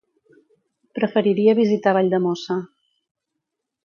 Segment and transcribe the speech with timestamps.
[0.99, 2.57] Preferiria visitar Valldemossa.